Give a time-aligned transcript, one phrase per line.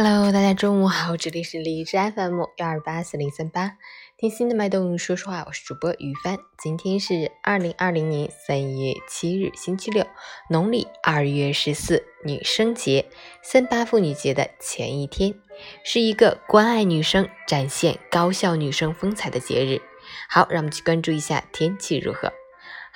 [0.00, 3.72] Hello，大家中午好，这里是荔枝 FM 幺二八四零三八，
[4.16, 6.38] 听心的脉动说说话，我是主播于帆。
[6.56, 10.06] 今天是二零二零年三月七日，星期六，
[10.50, 13.06] 农历二月十四，女生节，
[13.42, 15.34] 三八妇女节的前一天，
[15.82, 19.82] 是一个关爱女生、展现高校女生风采的节日。
[20.30, 22.32] 好，让我们去关注一下天气如何。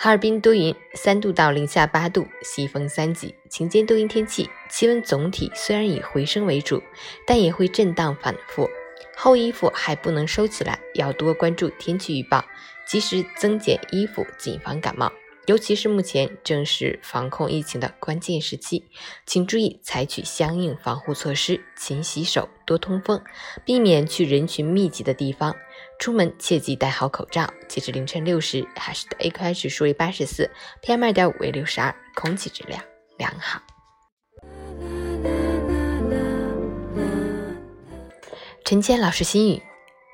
[0.04, 6.82] 哈尔滨多云，三度到零下八度，西风三级，晴间多云天气，气温总体虽然以回升为主，
[7.24, 8.68] 但也会震荡反复。
[9.16, 12.44] 厚衣服还不能收起来，要多关注天气预报，
[12.84, 15.12] 及时增减衣服，谨防感冒。
[15.46, 18.88] 尤其是目前正是防控疫情的关键时期，
[19.24, 23.22] 请注意采取相应防护措施，勤洗手，多通风，
[23.64, 25.54] 避免去人群密集的地方。
[25.98, 27.52] 出门切记戴好口罩。
[27.68, 30.50] 截至凌晨六时，海市的 AQI 指数为八十四
[30.82, 32.82] ，PM 二点五为六十二，空气质量
[33.16, 33.60] 良好。
[38.64, 39.62] 陈谦老师心语：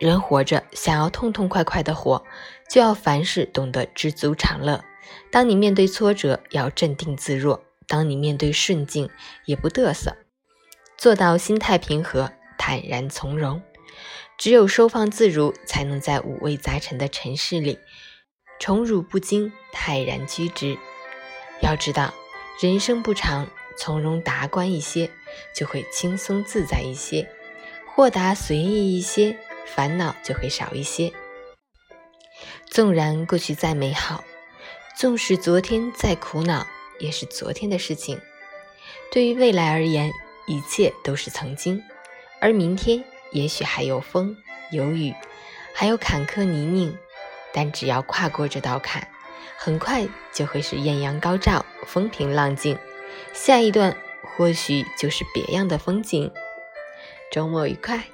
[0.01, 2.23] 人活着，想要痛痛快快的活，
[2.69, 4.85] 就要凡事懂得知足常乐。
[5.31, 9.09] 当你面对挫折，要镇定自若；当你面对顺境，
[9.47, 10.17] 也不嘚瑟，
[10.97, 13.63] 做到心态平和、坦然从容。
[14.39, 17.77] 只有收放自如，才能在五味杂陈的尘世里
[18.61, 20.79] 宠辱不惊、泰然居之。
[21.61, 22.15] 要知道，
[22.61, 25.11] 人生不长，从容达观一些，
[25.53, 27.27] 就会轻松自在一些；
[27.93, 29.37] 豁达随意一些，
[29.67, 31.13] 烦恼就会少一些。
[32.67, 34.23] 纵然过去再美好，
[34.97, 36.65] 纵使昨天再苦恼，
[37.01, 38.21] 也是昨天的事情。
[39.11, 40.13] 对于未来而言，
[40.47, 41.83] 一切都是曾经，
[42.41, 44.37] 而明天也许还有风
[44.71, 45.15] 有雨，
[45.75, 46.97] 还有坎坷泥泞，
[47.53, 49.09] 但只要跨过这道坎，
[49.57, 52.79] 很快就会是艳阳高照，风平浪静。
[53.33, 56.33] 下一段或许就是别样的风景。
[57.31, 58.05] 周末愉快。